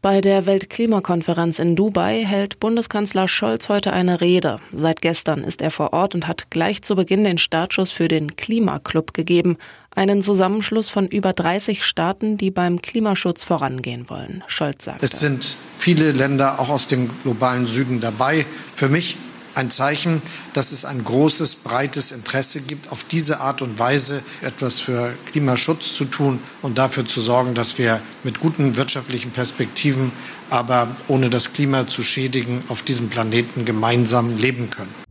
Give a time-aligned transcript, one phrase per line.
[0.00, 4.60] Bei der Weltklimakonferenz in Dubai hält Bundeskanzler Scholz heute eine Rede.
[4.72, 8.36] Seit gestern ist er vor Ort und hat gleich zu Beginn den Startschuss für den
[8.36, 9.56] Klimaclub gegeben,
[9.90, 14.44] einen Zusammenschluss von über 30 Staaten, die beim Klimaschutz vorangehen wollen.
[14.46, 15.02] Scholz sagt.
[15.02, 18.46] Es sind viele Länder auch aus dem globalen Süden dabei.
[18.76, 19.16] Für mich
[19.58, 20.22] ein Zeichen,
[20.54, 25.94] dass es ein großes, breites Interesse gibt, auf diese Art und Weise etwas für Klimaschutz
[25.94, 30.12] zu tun und dafür zu sorgen, dass wir mit guten wirtschaftlichen Perspektiven,
[30.48, 35.07] aber ohne das Klima zu schädigen, auf diesem Planeten gemeinsam leben können.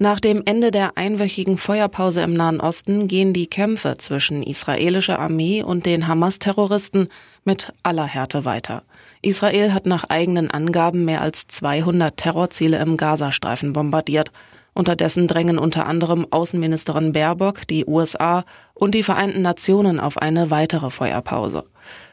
[0.00, 5.64] Nach dem Ende der einwöchigen Feuerpause im Nahen Osten gehen die Kämpfe zwischen israelischer Armee
[5.64, 7.08] und den Hamas-Terroristen
[7.42, 8.84] mit aller Härte weiter.
[9.22, 14.30] Israel hat nach eigenen Angaben mehr als 200 Terrorziele im Gazastreifen bombardiert.
[14.72, 20.90] Unterdessen drängen unter anderem Außenministerin Baerbock, die USA und die Vereinten Nationen auf eine weitere
[20.90, 21.64] Feuerpause.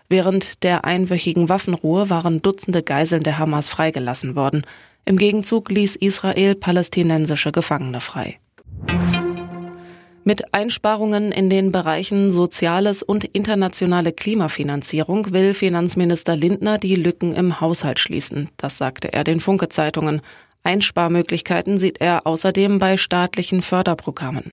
[0.10, 4.64] Während der einwöchigen Waffenruhe waren Dutzende Geiseln der Hamas freigelassen worden.
[5.06, 8.40] Im Gegenzug ließ Israel palästinensische Gefangene frei.
[10.24, 17.62] Mit Einsparungen in den Bereichen Soziales und internationale Klimafinanzierung will Finanzminister Lindner die Lücken im
[17.62, 18.50] Haushalt schließen.
[18.58, 20.22] Das sagte er den Funke-Zeitungen.
[20.64, 24.50] Einsparmöglichkeiten sieht er außerdem bei staatlichen Förderprogrammen.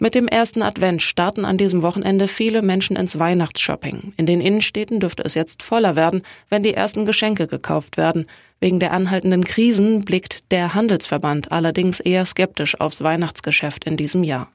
[0.00, 4.12] Mit dem ersten Advent starten an diesem Wochenende viele Menschen ins Weihnachtsshopping.
[4.16, 8.26] In den Innenstädten dürfte es jetzt voller werden, wenn die ersten Geschenke gekauft werden.
[8.60, 14.52] Wegen der anhaltenden Krisen blickt der Handelsverband allerdings eher skeptisch aufs Weihnachtsgeschäft in diesem Jahr.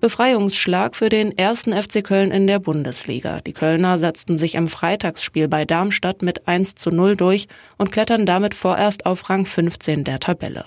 [0.00, 3.40] Befreiungsschlag für den ersten FC Köln in der Bundesliga.
[3.40, 8.26] Die Kölner setzten sich im Freitagsspiel bei Darmstadt mit 1 zu 0 durch und klettern
[8.26, 10.66] damit vorerst auf Rang 15 der Tabelle.